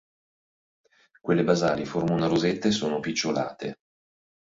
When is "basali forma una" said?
1.43-2.25